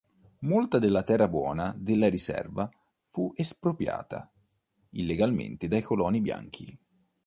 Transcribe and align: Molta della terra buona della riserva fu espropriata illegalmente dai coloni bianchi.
Molta 0.39 0.79
della 0.79 1.03
terra 1.03 1.27
buona 1.27 1.75
della 1.77 2.09
riserva 2.09 2.67
fu 3.05 3.31
espropriata 3.35 4.31
illegalmente 4.93 5.67
dai 5.67 5.81
coloni 5.83 6.21
bianchi. 6.21 6.75